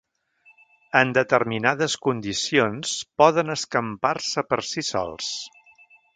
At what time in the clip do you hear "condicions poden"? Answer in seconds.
2.07-3.57